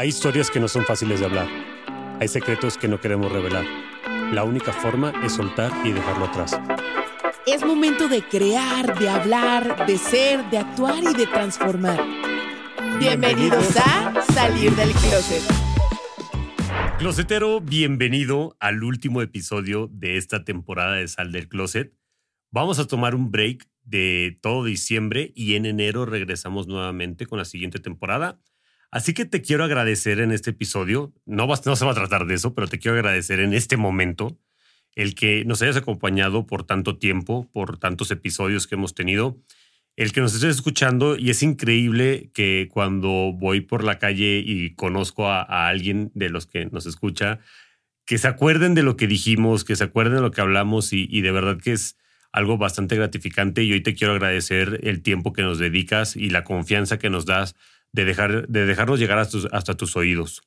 [0.00, 1.46] Hay historias que no son fáciles de hablar.
[2.20, 3.66] Hay secretos que no queremos revelar.
[4.32, 6.58] La única forma es soltar y dejarlo atrás.
[7.46, 12.00] Es momento de crear, de hablar, de ser, de actuar y de transformar.
[12.98, 15.42] Bienvenidos a Salir del Closet.
[16.96, 21.94] Closetero, bienvenido al último episodio de esta temporada de Sal del Closet.
[22.50, 27.44] Vamos a tomar un break de todo diciembre y en enero regresamos nuevamente con la
[27.44, 28.40] siguiente temporada.
[28.90, 32.26] Así que te quiero agradecer en este episodio, no, va- no se va a tratar
[32.26, 34.38] de eso, pero te quiero agradecer en este momento
[34.96, 39.38] el que nos hayas acompañado por tanto tiempo, por tantos episodios que hemos tenido,
[39.96, 44.74] el que nos estés escuchando y es increíble que cuando voy por la calle y
[44.74, 47.38] conozco a, alguien de los que nos escucha,
[48.06, 51.20] que se acuerden de lo que dijimos, que se acuerden de lo que hablamos y
[51.20, 51.96] de verdad que es
[52.32, 56.44] algo bastante gratificante y hoy te quiero agradecer el tiempo que nos dedicas y la
[56.44, 57.54] confianza que nos das
[57.92, 60.42] de, dejar, de dejarnos llegar hasta hasta tus oídos.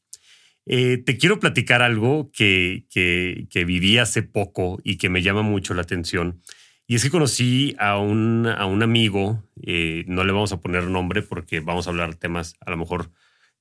[0.66, 5.42] Eh, te quiero platicar algo que, que, que viví hace poco y que me llama
[5.42, 6.42] mucho la atención.
[6.88, 10.86] Y es que conocí a un, a un amigo, eh, no le vamos a poner
[10.86, 13.12] nombre porque vamos a hablar temas a lo mejor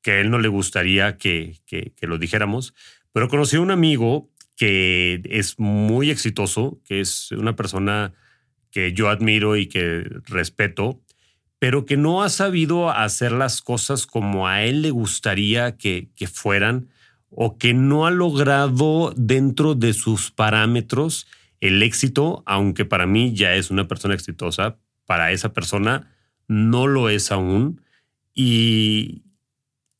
[0.00, 2.74] que a él no le gustaría que, que, que lo dijéramos,
[3.12, 8.12] pero conocí a un amigo que es muy exitoso, que es una persona
[8.70, 11.00] que yo admiro y que respeto,
[11.62, 16.26] pero que no ha sabido hacer las cosas como a él le gustaría que, que
[16.26, 16.88] fueran
[17.30, 21.28] o que no ha logrado dentro de sus parámetros
[21.60, 26.12] el éxito, aunque para mí ya es una persona exitosa, para esa persona
[26.48, 27.80] no lo es aún
[28.34, 29.22] y,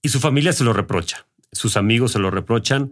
[0.03, 2.91] y su familia se lo reprocha, sus amigos se lo reprochan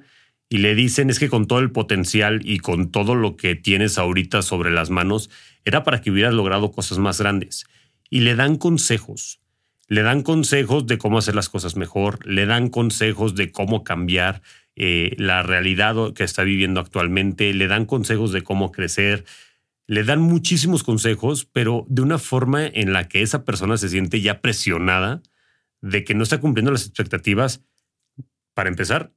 [0.49, 3.99] y le dicen es que con todo el potencial y con todo lo que tienes
[3.99, 5.29] ahorita sobre las manos,
[5.65, 7.67] era para que hubieras logrado cosas más grandes.
[8.11, 9.41] Y le dan consejos,
[9.87, 14.43] le dan consejos de cómo hacer las cosas mejor, le dan consejos de cómo cambiar
[14.77, 19.25] eh, la realidad que está viviendo actualmente, le dan consejos de cómo crecer,
[19.87, 24.21] le dan muchísimos consejos, pero de una forma en la que esa persona se siente
[24.21, 25.23] ya presionada
[25.81, 27.63] de que no está cumpliendo las expectativas,
[28.55, 29.13] para empezar,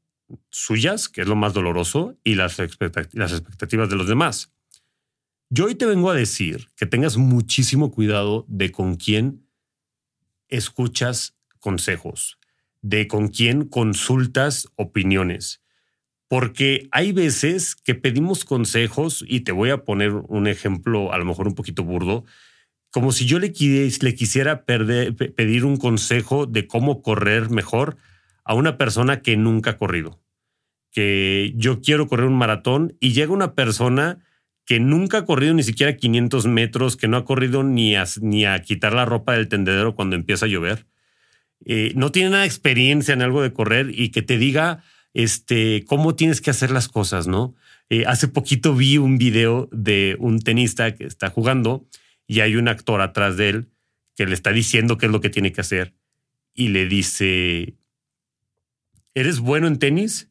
[0.50, 4.53] suyas, que es lo más doloroso, y las, expectat- las expectativas de los demás.
[5.56, 9.48] Yo hoy te vengo a decir que tengas muchísimo cuidado de con quién
[10.48, 12.40] escuchas consejos,
[12.82, 15.62] de con quién consultas opiniones.
[16.28, 21.26] Porque hay veces que pedimos consejos, y te voy a poner un ejemplo a lo
[21.26, 22.26] mejor un poquito burdo,
[22.90, 27.98] como si yo le, qui- le quisiera pedir un consejo de cómo correr mejor
[28.44, 30.20] a una persona que nunca ha corrido.
[30.92, 34.26] Que yo quiero correr un maratón y llega una persona
[34.66, 38.46] que nunca ha corrido ni siquiera 500 metros, que no ha corrido ni a, ni
[38.46, 40.86] a quitar la ropa del tendedero cuando empieza a llover.
[41.66, 45.84] Eh, no tiene nada de experiencia en algo de correr y que te diga este,
[45.86, 47.56] cómo tienes que hacer las cosas, ¿no?
[47.90, 51.86] Eh, hace poquito vi un video de un tenista que está jugando
[52.28, 53.70] y hay un actor atrás de él
[54.16, 55.94] que le está diciendo qué es lo que tiene que hacer
[56.54, 57.76] y le dice,
[59.14, 60.30] ¿eres bueno en tenis?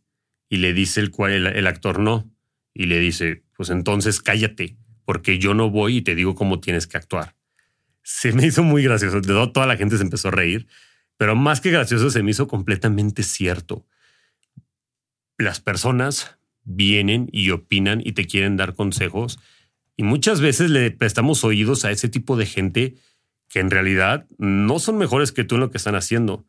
[0.49, 1.13] Y le dice el,
[1.47, 2.31] el actor no.
[2.75, 6.87] Y le dice, pues entonces cállate, porque yo no voy y te digo cómo tienes
[6.87, 7.35] que actuar.
[8.03, 9.21] Se me hizo muy gracioso.
[9.21, 10.67] De todo, toda la gente se empezó a reír,
[11.17, 13.87] pero más que gracioso se me hizo completamente cierto.
[15.39, 19.39] Las personas vienen y opinan y te quieren dar consejos
[19.97, 22.95] y muchas veces le prestamos oídos a ese tipo de gente
[23.49, 26.47] que en realidad no son mejores que tú en lo que están haciendo.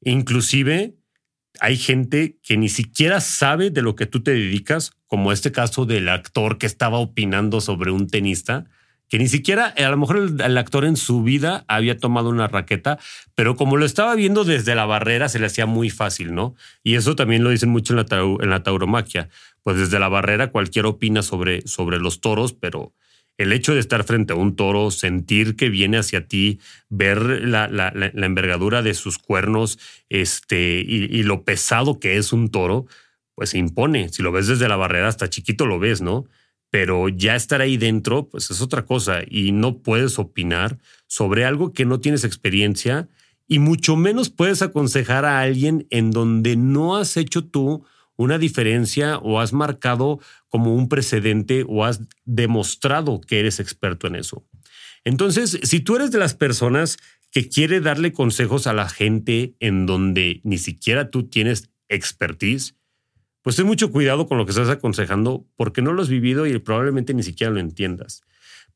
[0.00, 0.94] Inclusive
[1.60, 5.86] hay gente que ni siquiera sabe de lo que tú te dedicas, como este caso
[5.86, 8.66] del actor que estaba opinando sobre un tenista,
[9.08, 12.98] que ni siquiera, a lo mejor el, actor en su vida había tomado una raqueta,
[13.34, 16.54] pero como lo estaba viendo desde la barrera, se le hacía muy fácil, ¿no?
[16.82, 18.06] Y eso también lo dicen mucho en la,
[18.40, 19.28] en la tauromaquia.
[19.62, 22.92] Pues desde la barrera cualquiera opina sobre, sobre los toros, pero
[23.36, 27.68] el hecho de estar frente a un toro, sentir que viene hacia ti, ver la,
[27.68, 29.78] la, la envergadura de sus cuernos
[30.08, 32.86] este, y, y, lo pesado que es un toro,
[33.34, 34.08] pues se impone.
[34.08, 36.26] Si lo ves desde la barrera, hasta chiquito lo ves, ¿no?
[36.70, 41.72] Pero ya estar ahí dentro, pues es otra cosa y no puedes opinar sobre algo
[41.72, 43.08] que no tienes experiencia
[43.46, 47.84] y mucho menos puedes aconsejar a alguien en donde no has hecho tú
[48.16, 54.16] una diferencia o has marcado como un precedente o has demostrado que eres experto en
[54.16, 54.44] eso.
[55.04, 56.96] Entonces, si tú eres de las personas
[57.30, 62.76] que quiere darle consejos a la gente en donde ni siquiera tú tienes expertise,
[63.42, 66.58] pues ten mucho cuidado con lo que estás aconsejando porque no lo has vivido y
[66.58, 68.22] probablemente ni siquiera lo entiendas.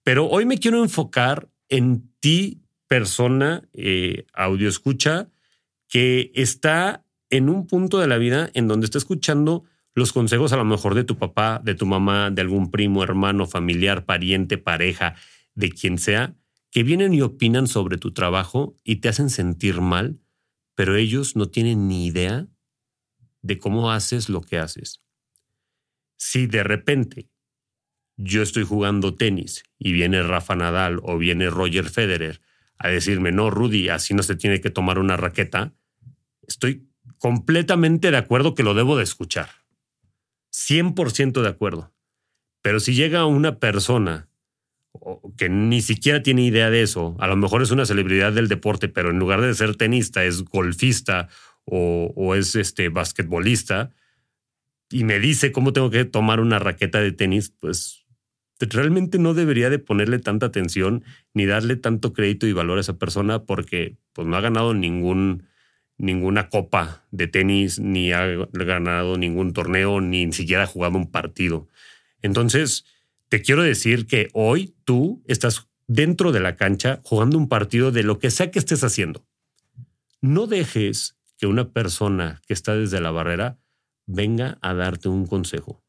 [0.02, 5.28] Pero hoy me quiero enfocar en ti, persona, eh, audio escucha,
[5.88, 9.64] que está en un punto de la vida en donde está escuchando
[9.94, 13.46] los consejos a lo mejor de tu papá, de tu mamá, de algún primo, hermano,
[13.46, 15.16] familiar, pariente, pareja,
[15.54, 16.34] de quien sea,
[16.70, 20.20] que vienen y opinan sobre tu trabajo y te hacen sentir mal,
[20.74, 22.46] pero ellos no tienen ni idea
[23.42, 25.02] de cómo haces lo que haces.
[26.16, 27.30] Si de repente
[28.16, 32.40] yo estoy jugando tenis y viene Rafa Nadal o viene Roger Federer
[32.76, 35.74] a decirme, no, Rudy, así no se tiene que tomar una raqueta,
[36.46, 36.87] estoy
[37.18, 39.48] completamente de acuerdo que lo debo de escuchar.
[40.52, 41.92] 100% de acuerdo.
[42.62, 44.28] Pero si llega una persona
[45.36, 48.88] que ni siquiera tiene idea de eso, a lo mejor es una celebridad del deporte,
[48.88, 51.28] pero en lugar de ser tenista es golfista
[51.64, 53.90] o, es este basquetbolista
[54.90, 58.06] y me dice cómo tengo que tomar una raqueta de tenis, pues
[58.58, 61.04] realmente no debería de ponerle tanta atención
[61.34, 65.44] ni darle tanto crédito y valor a esa persona porque pues no ha ganado ningún
[65.98, 71.68] ninguna copa de tenis, ni ha ganado ningún torneo, ni siquiera ha jugado un partido.
[72.22, 72.84] Entonces,
[73.28, 78.04] te quiero decir que hoy tú estás dentro de la cancha jugando un partido de
[78.04, 79.26] lo que sea que estés haciendo.
[80.20, 83.58] No dejes que una persona que está desde la barrera
[84.06, 85.82] venga a darte un consejo.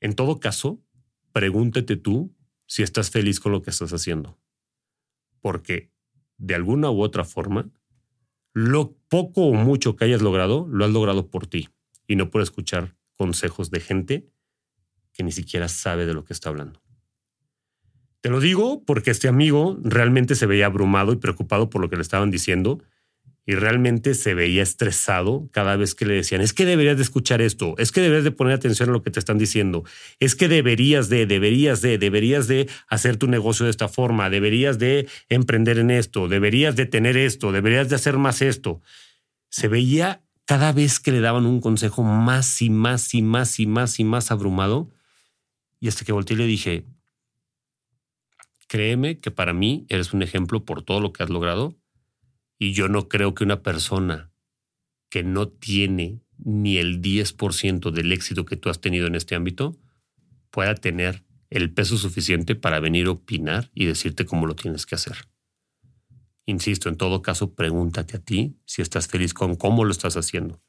[0.00, 0.80] En todo caso,
[1.32, 2.34] pregúntate tú
[2.66, 4.38] si estás feliz con lo que estás haciendo.
[5.40, 5.90] Porque
[6.36, 7.70] de alguna u otra forma,
[8.58, 11.68] lo poco o mucho que hayas logrado, lo has logrado por ti
[12.08, 14.28] y no por escuchar consejos de gente
[15.12, 16.82] que ni siquiera sabe de lo que está hablando.
[18.20, 21.94] Te lo digo porque este amigo realmente se veía abrumado y preocupado por lo que
[21.94, 22.82] le estaban diciendo
[23.48, 27.40] y realmente se veía estresado cada vez que le decían, es que deberías de escuchar
[27.40, 29.84] esto, es que deberías de poner atención a lo que te están diciendo,
[30.20, 34.78] es que deberías de, deberías de, deberías de hacer tu negocio de esta forma, deberías
[34.78, 38.82] de emprender en esto, deberías de tener esto, deberías de hacer más esto.
[39.48, 43.66] Se veía cada vez que le daban un consejo más y más y más y
[43.66, 44.90] más y más abrumado.
[45.80, 46.84] Y hasta que volteé y le dije,
[48.66, 51.74] créeme que para mí eres un ejemplo por todo lo que has logrado
[52.58, 54.30] y yo no creo que una persona
[55.10, 59.78] que no tiene ni el 10% del éxito que tú has tenido en este ámbito
[60.50, 64.96] pueda tener el peso suficiente para venir a opinar y decirte cómo lo tienes que
[64.96, 65.16] hacer.
[66.46, 70.62] Insisto, en todo caso, pregúntate a ti si estás feliz con cómo lo estás haciendo.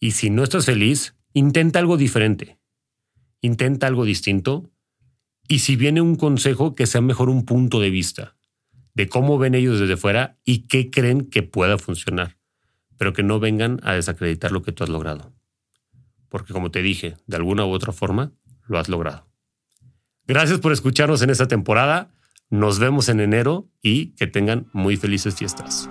[0.00, 2.58] Y si no estás feliz, intenta algo diferente.
[3.40, 4.70] Intenta algo distinto.
[5.46, 8.36] Y si viene un consejo, que sea mejor un punto de vista
[8.94, 12.38] de cómo ven ellos desde fuera y qué creen que pueda funcionar,
[12.96, 15.32] pero que no vengan a desacreditar lo que tú has logrado.
[16.28, 18.32] Porque como te dije, de alguna u otra forma,
[18.66, 19.28] lo has logrado.
[20.26, 22.10] Gracias por escucharnos en esta temporada.
[22.50, 25.90] Nos vemos en enero y que tengan muy felices fiestas.